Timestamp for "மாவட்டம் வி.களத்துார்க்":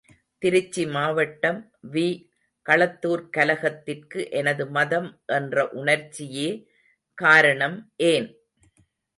0.85-3.29